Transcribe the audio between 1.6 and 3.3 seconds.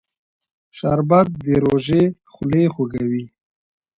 روژې خولې خوږوي